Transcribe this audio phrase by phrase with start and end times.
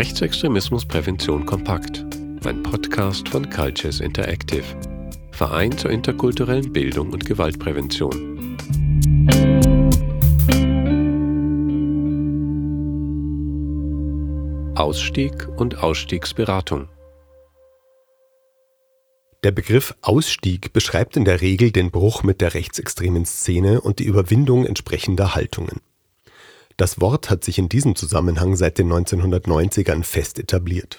[0.00, 2.06] Rechtsextremismusprävention kompakt.
[2.46, 4.64] Ein Podcast von Cultures Interactive.
[5.30, 8.56] Verein zur interkulturellen Bildung und Gewaltprävention.
[14.74, 16.88] Ausstieg und Ausstiegsberatung.
[19.44, 24.04] Der Begriff Ausstieg beschreibt in der Regel den Bruch mit der rechtsextremen Szene und die
[24.04, 25.82] Überwindung entsprechender Haltungen.
[26.80, 30.96] Das Wort hat sich in diesem Zusammenhang seit den 1990ern fest etabliert.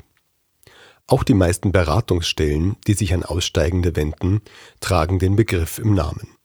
[1.07, 4.41] Auch die meisten Beratungsstellen, die sich an Aussteigende wenden,
[4.79, 6.37] tragen den Begriff im Namen.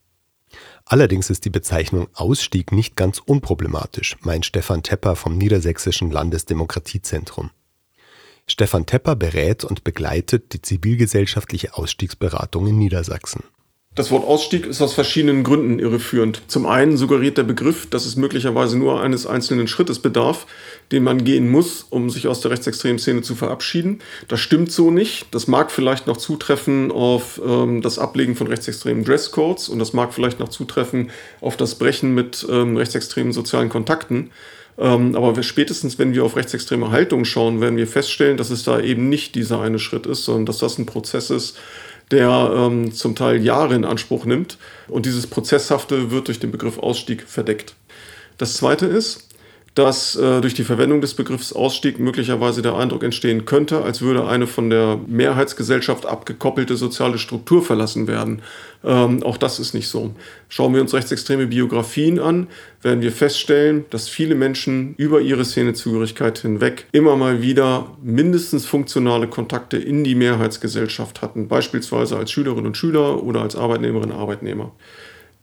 [0.86, 7.50] Allerdings ist die Bezeichnung Ausstieg nicht ganz unproblematisch, meint Stefan Tepper vom Niedersächsischen Landesdemokratiezentrum.
[8.46, 13.44] Stefan Tepper berät und begleitet die zivilgesellschaftliche Ausstiegsberatung in Niedersachsen.
[13.96, 16.42] Das Wort Ausstieg ist aus verschiedenen Gründen irreführend.
[16.48, 20.46] Zum einen suggeriert der Begriff, dass es möglicherweise nur eines einzelnen Schrittes bedarf,
[20.92, 24.00] den man gehen muss, um sich aus der rechtsextremen Szene zu verabschieden.
[24.28, 25.28] Das stimmt so nicht.
[25.30, 30.12] Das mag vielleicht noch zutreffen auf ähm, das Ablegen von rechtsextremen Dresscodes und das mag
[30.12, 34.30] vielleicht noch zutreffen auf das Brechen mit ähm, rechtsextremen sozialen Kontakten.
[34.76, 38.78] Ähm, aber spätestens, wenn wir auf rechtsextreme Haltung schauen, werden wir feststellen, dass es da
[38.78, 41.56] eben nicht dieser eine Schritt ist, sondern dass das ein Prozess ist,
[42.10, 44.58] der ähm, zum Teil Jahre in Anspruch nimmt.
[44.88, 47.74] Und dieses Prozesshafte wird durch den Begriff Ausstieg verdeckt.
[48.38, 49.25] Das Zweite ist,
[49.76, 54.26] dass äh, durch die Verwendung des Begriffs Ausstieg möglicherweise der Eindruck entstehen könnte, als würde
[54.26, 58.40] eine von der Mehrheitsgesellschaft abgekoppelte soziale Struktur verlassen werden.
[58.82, 60.14] Ähm, auch das ist nicht so.
[60.48, 62.46] Schauen wir uns rechtsextreme Biografien an,
[62.80, 69.28] werden wir feststellen, dass viele Menschen über ihre Szenezugehörigkeit hinweg immer mal wieder mindestens funktionale
[69.28, 74.72] Kontakte in die Mehrheitsgesellschaft hatten, beispielsweise als Schülerinnen und Schüler oder als Arbeitnehmerinnen und Arbeitnehmer.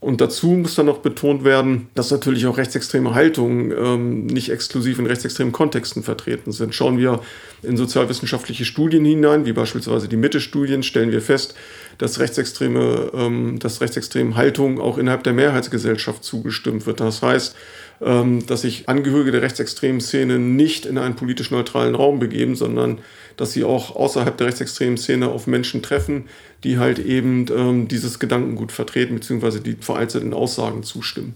[0.04, 5.00] Und dazu muss dann noch betont werden, dass natürlich auch rechtsextreme Haltungen ähm, nicht exklusiv
[5.00, 6.76] in rechtsextremen Kontexten vertreten sind.
[6.76, 7.22] Schauen wir
[7.62, 11.56] in sozialwissenschaftliche Studien hinein, wie beispielsweise die Mitte-Studien, stellen wir fest,
[11.98, 17.00] dass rechtsextreme, ähm, dass rechtsextremen Haltungen auch innerhalb der Mehrheitsgesellschaft zugestimmt wird.
[17.00, 17.56] Das heißt,
[18.00, 23.00] dass sich Angehörige der rechtsextremen Szene nicht in einen politisch neutralen Raum begeben, sondern
[23.38, 26.26] dass sie auch außerhalb der rechtsextremen Szene auf Menschen treffen,
[26.64, 31.36] die halt eben ähm, dieses Gedankengut vertreten, beziehungsweise die vereinzelten Aussagen zustimmen.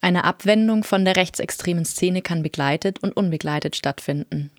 [0.00, 4.50] Eine Abwendung von der rechtsextremen Szene kann begleitet und unbegleitet stattfinden.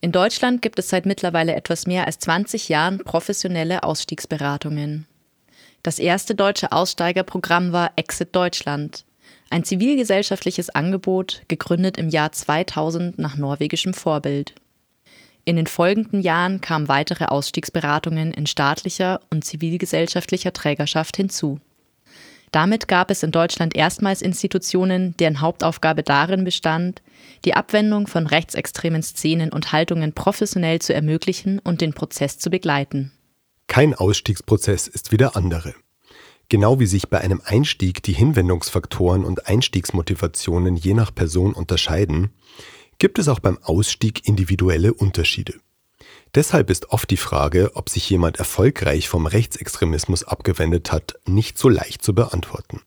[0.00, 5.06] In Deutschland gibt es seit mittlerweile etwas mehr als 20 Jahren professionelle Ausstiegsberatungen.
[5.82, 9.04] Das erste deutsche Aussteigerprogramm war Exit Deutschland,
[9.50, 14.54] ein zivilgesellschaftliches Angebot, gegründet im Jahr 2000 nach norwegischem Vorbild.
[15.44, 21.60] In den folgenden Jahren kamen weitere Ausstiegsberatungen in staatlicher und zivilgesellschaftlicher Trägerschaft hinzu.
[22.50, 27.02] Damit gab es in Deutschland erstmals Institutionen, deren Hauptaufgabe darin bestand,
[27.44, 33.12] die Abwendung von rechtsextremen Szenen und Haltungen professionell zu ermöglichen und den Prozess zu begleiten.
[33.66, 35.74] Kein Ausstiegsprozess ist wie der andere.
[36.54, 42.30] Genau wie sich bei einem Einstieg die Hinwendungsfaktoren und Einstiegsmotivationen je nach Person unterscheiden,
[42.98, 45.54] gibt es auch beim Ausstieg individuelle Unterschiede.
[46.32, 51.68] Deshalb ist oft die Frage, ob sich jemand erfolgreich vom Rechtsextremismus abgewendet hat, nicht so
[51.68, 52.82] leicht zu beantworten.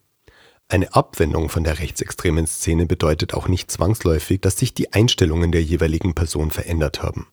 [0.70, 5.62] Eine Abwendung von der rechtsextremen Szene bedeutet auch nicht zwangsläufig, dass sich die Einstellungen der
[5.62, 7.28] jeweiligen Person verändert haben.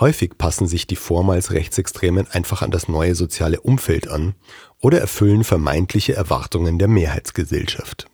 [0.00, 4.34] Häufig passen sich die vormals Rechtsextremen einfach an das neue soziale Umfeld an
[4.80, 8.06] oder erfüllen vermeintliche Erwartungen der Mehrheitsgesellschaft.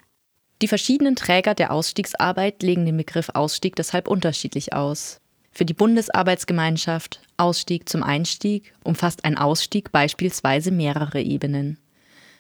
[0.62, 5.20] Die verschiedenen Träger der Ausstiegsarbeit legen den Begriff Ausstieg deshalb unterschiedlich aus.
[5.50, 11.78] Für die Bundesarbeitsgemeinschaft Ausstieg zum Einstieg umfasst ein Ausstieg beispielsweise mehrere Ebenen.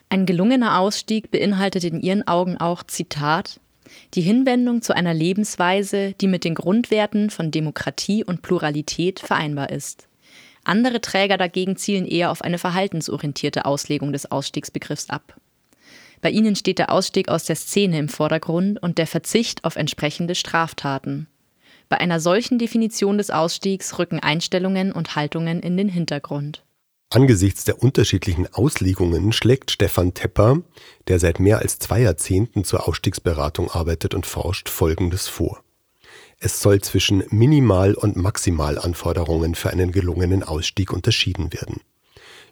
[0.08, 3.60] Ein gelungener Ausstieg beinhaltet in ihren Augen auch Zitat
[4.14, 10.08] die Hinwendung zu einer Lebensweise, die mit den Grundwerten von Demokratie und Pluralität vereinbar ist.
[10.64, 15.36] Andere Träger dagegen zielen eher auf eine verhaltensorientierte Auslegung des Ausstiegsbegriffs ab.
[16.22, 20.34] Bei ihnen steht der Ausstieg aus der Szene im Vordergrund und der Verzicht auf entsprechende
[20.34, 21.26] Straftaten.
[21.90, 26.64] Bei einer solchen Definition des Ausstiegs rücken Einstellungen und Haltungen in den Hintergrund.
[27.10, 30.62] Angesichts der unterschiedlichen Auslegungen schlägt Stefan Tepper,
[31.06, 35.62] der seit mehr als zwei Jahrzehnten zur Ausstiegsberatung arbeitet und forscht, Folgendes vor.
[36.38, 41.80] Es soll zwischen Minimal- und Maximalanforderungen für einen gelungenen Ausstieg unterschieden werden.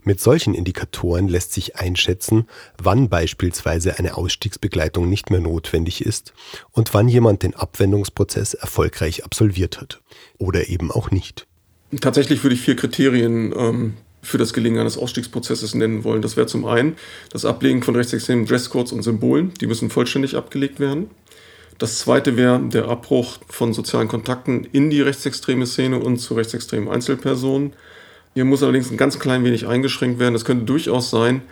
[0.05, 6.33] Mit solchen Indikatoren lässt sich einschätzen, wann beispielsweise eine Ausstiegsbegleitung nicht mehr notwendig ist
[6.73, 10.03] und wann jemand den Abwendungsprozess erfolgreich absolviert hat.
[10.39, 11.47] Oder eben auch nicht.
[12.01, 16.23] Tatsächlich würde ich vier Kriterien ähm, für das Gelingen eines Ausstiegsprozesses nennen wollen.
[16.23, 16.97] Das wäre zum einen
[17.31, 19.53] das Ablegen von rechtsextremen Dresscodes und Symbolen.
[19.61, 21.11] Die müssen vollständig abgelegt werden.
[21.79, 26.89] Das zweite wäre der Abbruch von sozialen Kontakten in die rechtsextreme Szene und zu rechtsextremen
[26.89, 27.73] Einzelpersonen.
[28.35, 30.37] Hier muss allerdings ein ganz klein wenig eingeschränkt werden.
[30.37, 31.43] Es könnte durchaus sein,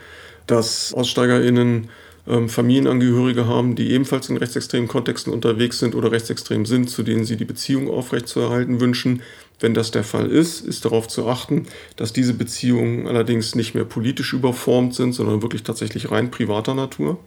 [0.47, 1.89] dass AussteigerInnen
[2.29, 7.25] ähm, Familienangehörige haben, die ebenfalls in rechtsextremen Kontexten unterwegs sind oder rechtsextrem sind, zu denen
[7.25, 9.23] sie die Beziehung aufrechtzuerhalten wünschen.
[9.61, 11.67] Wenn das der Fall ist, ist darauf zu achten,
[11.97, 17.19] dass diese Beziehungen allerdings nicht mehr politisch überformt sind, sondern wirklich tatsächlich rein privater Natur.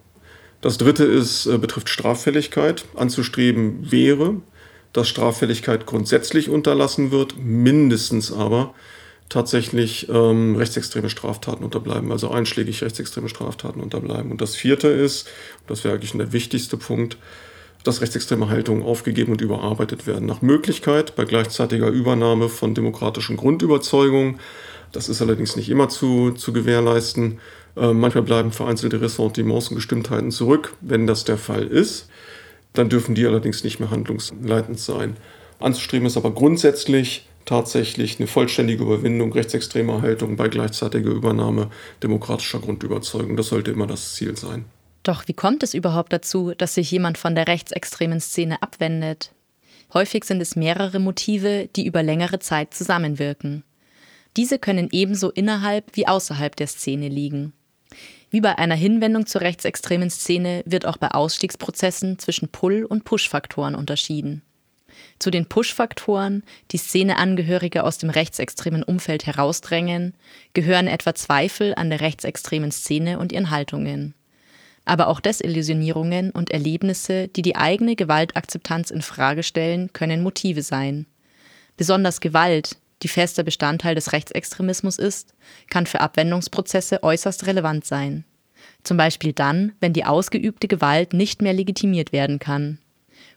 [0.62, 2.86] Das dritte ist, äh, betrifft Straffälligkeit.
[2.96, 4.38] Anzustreben wäre,
[4.94, 8.74] dass Straffälligkeit grundsätzlich unterlassen wird, mindestens aber
[9.30, 14.32] tatsächlich ähm, rechtsextreme Straftaten unterbleiben, also einschlägig rechtsextreme Straftaten unterbleiben.
[14.32, 15.28] Und das vierte ist,
[15.68, 17.18] das wäre eigentlich der wichtigste Punkt,
[17.84, 20.26] dass rechtsextreme Haltungen aufgegeben und überarbeitet werden.
[20.26, 24.40] Nach Möglichkeit bei gleichzeitiger Übernahme von demokratischen Grundüberzeugungen.
[24.92, 27.40] Das ist allerdings nicht immer zu, zu gewährleisten.
[27.76, 30.76] Äh, manchmal bleiben vereinzelte Ressentiments und Bestimmtheiten zurück.
[30.82, 32.10] Wenn das der Fall ist,
[32.74, 35.18] dann dürfen die allerdings nicht mehr handlungsleitend sein.
[35.60, 41.70] Anzustreben ist aber grundsätzlich tatsächlich eine vollständige Überwindung rechtsextremer Haltung bei gleichzeitiger Übernahme
[42.02, 43.36] demokratischer Grundüberzeugung.
[43.36, 44.66] Das sollte immer das Ziel sein.
[45.04, 49.34] Doch wie kommt es überhaupt dazu, dass sich jemand von der rechtsextremen Szene abwendet?
[49.94, 53.64] Häufig sind es mehrere Motive, die über längere Zeit zusammenwirken.
[54.38, 57.54] Diese können ebenso innerhalb wie außerhalb der Szene liegen.
[58.32, 63.76] Wie bei einer Hinwendung zur rechtsextremen Szene wird auch bei Ausstiegsprozessen zwischen Pull- und Push-Faktoren
[63.76, 64.42] unterschieden.
[65.20, 70.16] Zu den Push-Faktoren, die Szeneangehörige aus dem rechtsextremen Umfeld herausdrängen,
[70.54, 74.16] gehören etwa Zweifel an der rechtsextremen Szene und ihren Haltungen.
[74.86, 81.06] Aber auch Desillusionierungen und Erlebnisse, die die eigene Gewaltakzeptanz in Frage stellen, können Motive sein.
[81.78, 85.34] Besonders Gewalt, die fester Bestandteil des Rechtsextremismus ist,
[85.70, 88.26] kann für Abwendungsprozesse äußerst relevant sein.
[88.84, 92.80] Zum Beispiel dann, wenn die ausgeübte Gewalt nicht mehr legitimiert werden kann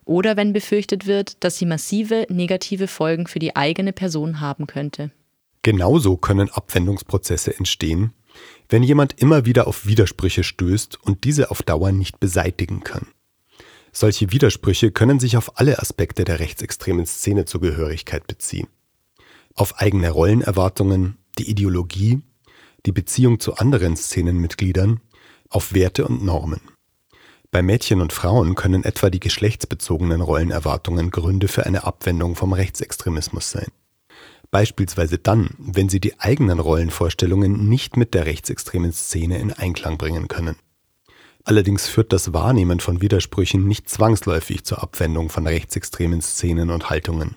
[0.06, 5.10] oder wenn befürchtet wird, dass sie massive negative Folgen für die eigene Person haben könnte.
[5.62, 8.12] Genauso können Abwendungsprozesse entstehen,
[8.68, 13.06] wenn jemand immer wieder auf Widersprüche stößt und diese auf Dauer nicht beseitigen kann.
[13.92, 18.68] Solche Widersprüche können sich auf alle Aspekte der rechtsextremen Szenezugehörigkeit beziehen.
[19.54, 22.20] Auf eigene Rollenerwartungen, die Ideologie,
[22.84, 25.00] die Beziehung zu anderen Szenenmitgliedern,
[25.48, 26.60] auf Werte und Normen.
[27.50, 33.50] Bei Mädchen und Frauen können etwa die geschlechtsbezogenen Rollenerwartungen Gründe für eine Abwendung vom Rechtsextremismus
[33.50, 33.72] sein.
[34.50, 40.28] Beispielsweise dann, wenn sie die eigenen Rollenvorstellungen nicht mit der rechtsextremen Szene in Einklang bringen
[40.28, 40.56] können.
[41.44, 47.36] Allerdings führt das Wahrnehmen von Widersprüchen nicht zwangsläufig zur Abwendung von rechtsextremen Szenen und Haltungen.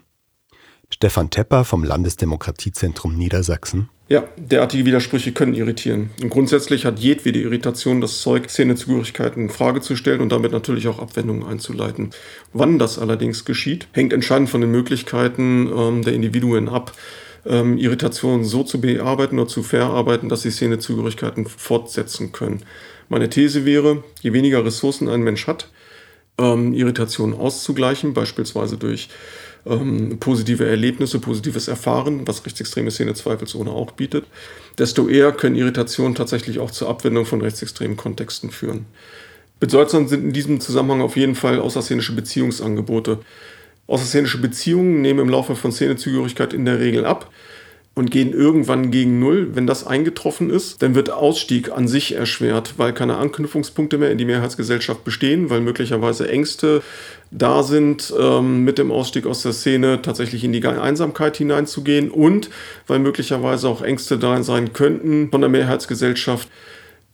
[0.89, 3.89] Stefan Tepper vom Landesdemokratiezentrum Niedersachsen.
[4.09, 6.09] Ja, derartige Widersprüche können irritieren.
[6.19, 10.87] Und grundsätzlich hat jedwede Irritation das Zeug, Szenezugehörigkeiten in Frage zu stellen und damit natürlich
[10.87, 12.09] auch Abwendungen einzuleiten.
[12.51, 16.93] Wann das allerdings geschieht, hängt entscheidend von den Möglichkeiten ähm, der Individuen ab,
[17.45, 22.63] ähm, Irritationen so zu bearbeiten oder zu verarbeiten, dass sie Szenezugehörigkeiten fortsetzen können.
[23.09, 25.69] Meine These wäre, je weniger Ressourcen ein Mensch hat,
[26.39, 29.09] ähm, Irritationen auszugleichen, beispielsweise durch
[29.65, 34.25] ähm, positive Erlebnisse, positives Erfahren, was rechtsextreme Szene zweifelsohne auch bietet,
[34.77, 38.85] desto eher können Irritationen tatsächlich auch zur Abwendung von rechtsextremen Kontexten führen.
[39.59, 43.19] Bedeutsam sind in diesem Zusammenhang auf jeden Fall außerszenische Beziehungsangebote.
[43.87, 47.29] Außerszenische Beziehungen nehmen im Laufe von Szenezugehörigkeit in der Regel ab
[47.95, 49.49] und gehen irgendwann gegen Null.
[49.55, 54.17] Wenn das eingetroffen ist, dann wird Ausstieg an sich erschwert, weil keine Anknüpfungspunkte mehr in
[54.17, 56.81] die Mehrheitsgesellschaft bestehen, weil möglicherweise Ängste
[57.31, 62.49] da sind, ähm, mit dem Ausstieg aus der Szene tatsächlich in die Einsamkeit hineinzugehen und
[62.87, 66.47] weil möglicherweise auch Ängste da sein könnten, von der Mehrheitsgesellschaft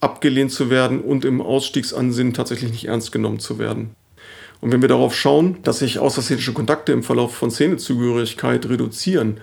[0.00, 3.90] abgelehnt zu werden und im Ausstiegsansinnen tatsächlich nicht ernst genommen zu werden.
[4.60, 9.38] Und wenn wir darauf schauen, dass sich außerszenische Kontakte im Verlauf von Szenezugehörigkeit reduzieren,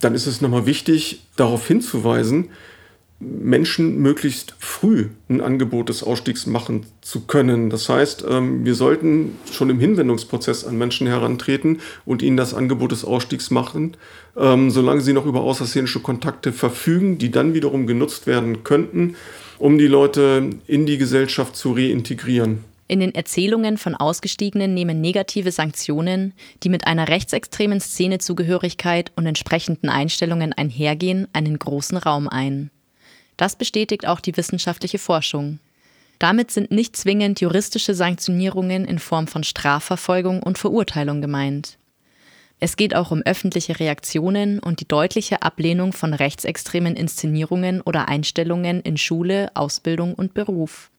[0.00, 2.50] dann ist es nochmal wichtig, darauf hinzuweisen,
[3.20, 7.68] Menschen möglichst früh ein Angebot des Ausstiegs machen zu können.
[7.68, 12.92] Das heißt, ähm, wir sollten schon im Hinwendungsprozess an Menschen herantreten und ihnen das Angebot
[12.92, 13.96] des Ausstiegs machen,
[14.36, 19.16] ähm, solange sie noch über außerszenische Kontakte verfügen, die dann wiederum genutzt werden könnten,
[19.58, 22.62] um die Leute in die Gesellschaft zu reintegrieren.
[22.90, 29.90] In den Erzählungen von Ausgestiegenen nehmen negative Sanktionen, die mit einer rechtsextremen Szenezugehörigkeit und entsprechenden
[29.90, 32.70] Einstellungen einhergehen, einen großen Raum ein.
[33.36, 35.58] Das bestätigt auch die wissenschaftliche Forschung.
[36.18, 41.78] Damit sind nicht zwingend juristische Sanktionierungen in Form von Strafverfolgung und Verurteilung gemeint.
[42.58, 48.80] Es geht auch um öffentliche Reaktionen und die deutliche Ablehnung von rechtsextremen Inszenierungen oder Einstellungen
[48.80, 50.90] in Schule, Ausbildung und Beruf.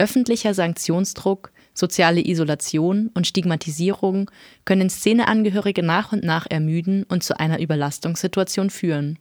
[0.00, 4.30] Öffentlicher Sanktionsdruck Soziale Isolation und Stigmatisierung
[4.64, 9.18] können Szeneangehörige nach und nach ermüden und zu einer Überlastungssituation führen.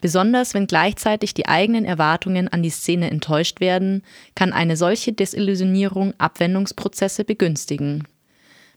[0.00, 4.02] Besonders wenn gleichzeitig die eigenen Erwartungen an die Szene enttäuscht werden,
[4.34, 8.06] kann eine solche Desillusionierung Abwendungsprozesse begünstigen.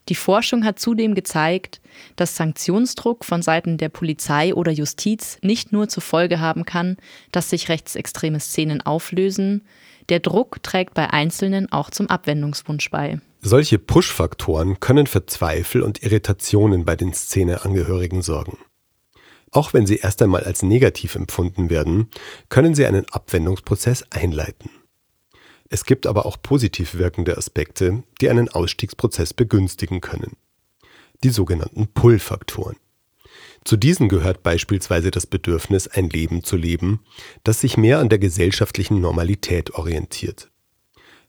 [0.08, 1.80] Die Forschung hat zudem gezeigt,
[2.16, 6.96] dass Sanktionsdruck von Seiten der Polizei oder Justiz nicht nur zur Folge haben kann,
[7.30, 9.62] dass sich rechtsextreme Szenen auflösen,
[10.08, 13.20] der Druck trägt bei Einzelnen auch zum Abwendungswunsch bei.
[13.42, 18.58] Solche Push-Faktoren können für Zweifel und Irritationen bei den Szeneangehörigen sorgen.
[19.50, 22.10] Auch wenn sie erst einmal als negativ empfunden werden,
[22.48, 24.70] können sie einen Abwendungsprozess einleiten.
[25.68, 30.36] Es gibt aber auch positiv wirkende Aspekte, die einen Ausstiegsprozess begünstigen können.
[31.22, 32.76] Die sogenannten Pull-Faktoren.
[33.64, 37.00] Zu diesen gehört beispielsweise das Bedürfnis, ein Leben zu leben,
[37.44, 40.50] das sich mehr an der gesellschaftlichen Normalität orientiert.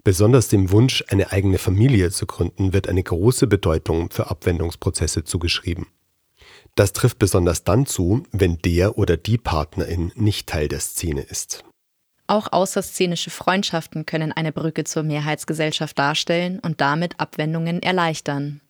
[0.04, 5.88] Besonders dem Wunsch, eine eigene Familie zu gründen, wird eine große Bedeutung für Abwendungsprozesse zugeschrieben.
[6.76, 11.64] Das trifft besonders dann zu, wenn der oder die Partnerin nicht Teil der Szene ist.
[12.28, 18.62] Auch außerszenische Freundschaften können eine Brücke zur Mehrheitsgesellschaft darstellen und damit Abwendungen erleichtern.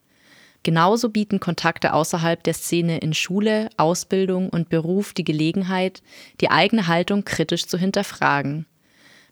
[0.64, 6.04] Genauso bieten Kontakte außerhalb der Szene in Schule, Ausbildung und Beruf die Gelegenheit,
[6.40, 8.68] die eigene Haltung kritisch zu hinterfragen.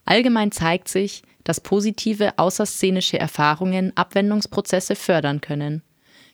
[0.05, 5.83] Allgemein zeigt sich, dass positive außerszenische Erfahrungen Abwendungsprozesse fördern können.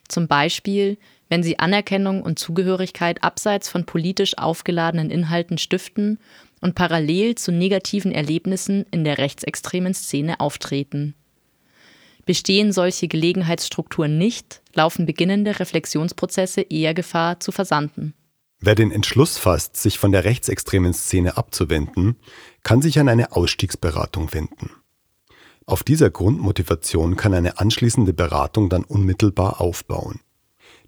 [0.08, 0.98] Zum Beispiel,
[1.28, 6.18] wenn sie Anerkennung und Zugehörigkeit abseits von politisch aufgeladenen Inhalten stiften
[6.60, 11.14] und parallel zu negativen Erlebnissen in der rechtsextremen Szene auftreten.
[12.26, 18.14] Bestehen solche Gelegenheitsstrukturen nicht, laufen beginnende Reflexionsprozesse eher Gefahr zu versanden.
[18.58, 22.16] Wer den Entschluss fasst, sich von der rechtsextremen Szene abzuwenden,
[22.64, 24.70] kann sich an eine Ausstiegsberatung wenden.
[25.66, 30.20] Auf dieser Grundmotivation kann eine anschließende Beratung dann unmittelbar aufbauen.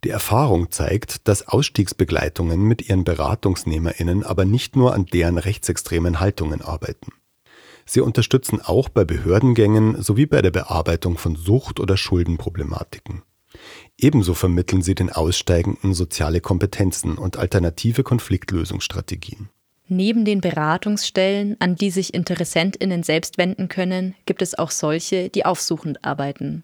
[0.04, 6.62] Die Erfahrung zeigt, dass Ausstiegsbegleitungen mit ihren Beratungsnehmerinnen aber nicht nur an deren rechtsextremen Haltungen
[6.62, 7.12] arbeiten.
[7.88, 13.22] Sie unterstützen auch bei Behördengängen sowie bei der Bearbeitung von Sucht- oder Schuldenproblematiken.
[13.96, 19.48] Ebenso vermitteln sie den Aussteigenden soziale Kompetenzen und alternative Konfliktlösungsstrategien.
[19.88, 25.46] Neben den Beratungsstellen, an die sich Interessentinnen selbst wenden können, gibt es auch solche, die
[25.46, 26.62] aufsuchend arbeiten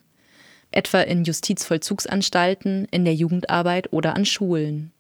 [0.74, 4.92] etwa in Justizvollzugsanstalten, in der Jugendarbeit oder an Schulen.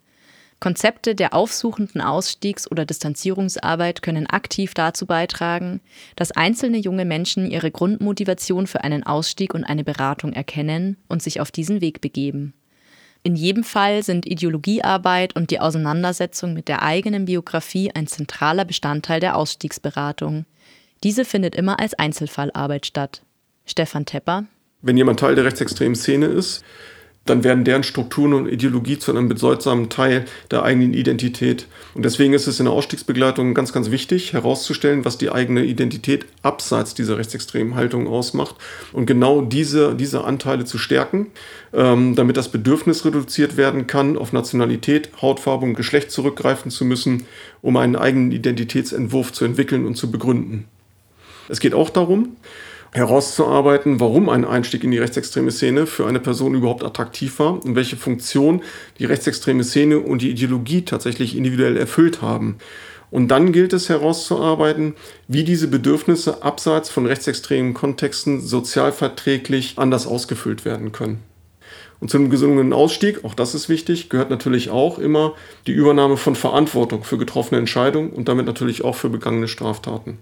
[0.60, 5.80] Konzepte der aufsuchenden Ausstiegs- oder Distanzierungsarbeit können aktiv dazu beitragen,
[6.16, 11.40] dass einzelne junge Menschen ihre Grundmotivation für einen Ausstieg und eine Beratung erkennen und sich
[11.40, 12.54] auf diesen Weg begeben.
[13.22, 19.20] In jedem Fall sind Ideologiearbeit und die Auseinandersetzung mit der eigenen Biografie ein zentraler Bestandteil
[19.20, 20.44] der Ausstiegsberatung.
[21.02, 23.22] Diese findet immer als Einzelfallarbeit statt.
[23.66, 24.44] Stefan Tepper
[24.84, 26.62] wenn jemand Teil der rechtsextremen Szene ist,
[27.26, 31.66] dann werden deren Strukturen und Ideologie zu einem bedeutsamen Teil der eigenen Identität.
[31.94, 36.26] Und deswegen ist es in der Ausstiegsbegleitung ganz, ganz wichtig herauszustellen, was die eigene Identität
[36.42, 38.56] abseits dieser rechtsextremen Haltung ausmacht
[38.92, 41.28] und genau diese, diese Anteile zu stärken,
[41.72, 47.26] ähm, damit das Bedürfnis reduziert werden kann, auf Nationalität, Hautfarbe und Geschlecht zurückgreifen zu müssen,
[47.62, 50.66] um einen eigenen Identitätsentwurf zu entwickeln und zu begründen.
[51.48, 52.36] Es geht auch darum,
[52.94, 57.74] herauszuarbeiten, warum ein Einstieg in die rechtsextreme Szene für eine Person überhaupt attraktiv war und
[57.74, 58.62] welche Funktion
[58.98, 62.56] die rechtsextreme Szene und die Ideologie tatsächlich individuell erfüllt haben.
[63.10, 64.94] Und dann gilt es herauszuarbeiten,
[65.28, 71.18] wie diese Bedürfnisse abseits von rechtsextremen Kontexten sozialverträglich anders ausgefüllt werden können.
[72.00, 75.34] Und zu einem gesungenen Ausstieg, auch das ist wichtig, gehört natürlich auch immer
[75.66, 80.18] die Übernahme von Verantwortung für getroffene Entscheidungen und damit natürlich auch für begangene Straftaten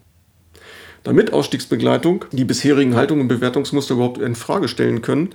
[1.05, 5.31] damit Ausstiegsbegleitung die bisherigen Haltungen und Bewertungsmuster überhaupt in Frage stellen können,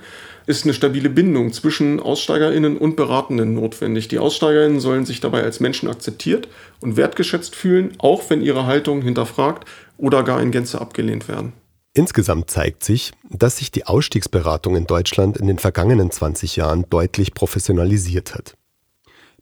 [0.45, 4.07] ist eine stabile Bindung zwischen AussteigerInnen und Beratenden notwendig.
[4.07, 6.47] Die AussteigerInnen sollen sich dabei als Menschen akzeptiert
[6.79, 11.53] und wertgeschätzt fühlen, auch wenn ihre Haltungen hinterfragt oder gar in Gänze abgelehnt werden.
[11.93, 17.33] Insgesamt zeigt sich, dass sich die Ausstiegsberatung in Deutschland in den vergangenen 20 Jahren deutlich
[17.33, 18.55] professionalisiert hat.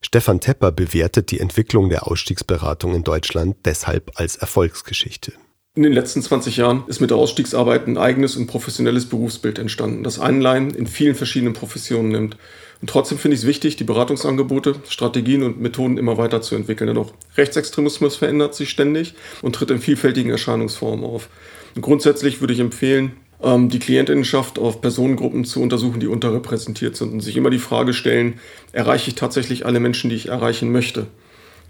[0.02, 5.34] Stefan Tepper bewertet die Entwicklung der Ausstiegsberatung in Deutschland deshalb als Erfolgsgeschichte.
[5.78, 10.04] In den letzten 20 Jahren ist mit der Ausstiegsarbeit ein eigenes und professionelles Berufsbild entstanden,
[10.04, 12.38] das Anleihen in vielen verschiedenen Professionen nimmt.
[12.80, 16.88] Und trotzdem finde ich es wichtig, die Beratungsangebote, Strategien und Methoden immer weiter zu entwickeln.
[16.88, 21.28] Denn auch Rechtsextremismus verändert sich ständig und tritt in vielfältigen Erscheinungsformen auf.
[21.76, 23.12] Und grundsätzlich würde ich empfehlen,
[23.44, 27.94] ähm, die Klientinnenschaft auf Personengruppen zu untersuchen, die unterrepräsentiert sind und sich immer die Frage
[27.94, 28.40] stellen,
[28.72, 31.08] erreiche ich tatsächlich alle Menschen, die ich erreichen möchte?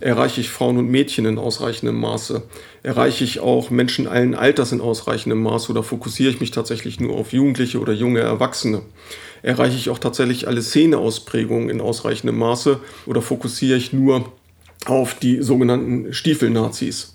[0.02, 2.44] Erreiche ich Frauen und Mädchen in ausreichendem Maße?
[2.84, 7.16] Erreiche ich auch Menschen allen Alters in ausreichendem Maße oder fokussiere ich mich tatsächlich nur
[7.16, 8.82] auf Jugendliche oder junge Erwachsene?
[9.42, 14.32] Erreiche ich auch tatsächlich alle Szeneausprägungen in ausreichendem Maße oder fokussiere ich nur
[14.86, 17.14] auf die sogenannten Stiefelnazis?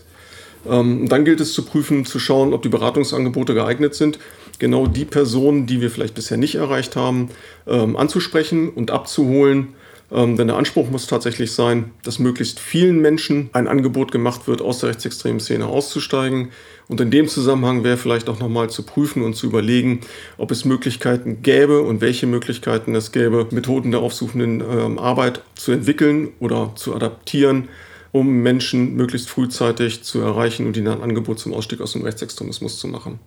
[0.69, 4.19] Ähm, dann gilt es zu prüfen, zu schauen, ob die Beratungsangebote geeignet sind,
[4.59, 7.29] genau die Personen, die wir vielleicht bisher nicht erreicht haben,
[7.67, 9.75] ähm, anzusprechen und abzuholen
[10.13, 14.61] ähm, denn der Anspruch muss tatsächlich sein, dass möglichst vielen Menschen ein Angebot gemacht wird,
[14.61, 16.51] aus der rechtsextremen Szene auszusteigen.
[16.89, 20.01] Und in dem Zusammenhang wäre vielleicht auch nochmal zu prüfen und zu überlegen,
[20.39, 25.71] ob es Möglichkeiten gäbe und welche Möglichkeiten es gäbe, Methoden der aufsuchenden ähm, Arbeit zu
[25.71, 27.69] entwickeln oder zu adaptieren,
[28.11, 32.81] um Menschen möglichst frühzeitig zu erreichen und ihnen ein Angebot zum Ausstieg aus dem Rechtsextremismus
[32.81, 33.21] zu machen.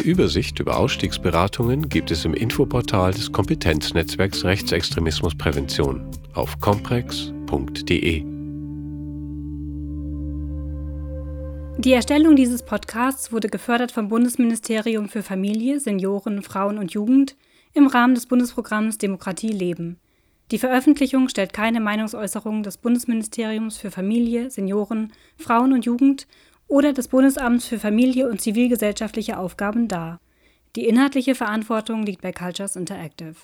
[0.00, 8.24] Eine Übersicht über Ausstiegsberatungen gibt es im Infoportal des Kompetenznetzwerks Rechtsextremismusprävention auf comprex.de.
[11.76, 17.36] Die Erstellung dieses Podcasts wurde gefördert vom Bundesministerium für Familie, Senioren, Frauen und Jugend
[17.74, 19.98] im Rahmen des Bundesprogramms Demokratie leben.
[20.50, 26.26] Die Veröffentlichung stellt keine Meinungsäußerung des Bundesministeriums für Familie, Senioren, Frauen und Jugend
[26.70, 30.20] oder des Bundesamts für Familie und zivilgesellschaftliche Aufgaben dar.
[30.76, 33.34] Die inhaltliche Verantwortung liegt bei Cultures Interactive